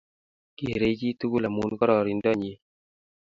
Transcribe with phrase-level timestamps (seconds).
[0.57, 2.51] Kerei chi tukul amun kororindo nyi.